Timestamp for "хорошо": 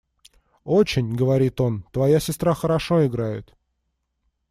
2.55-3.05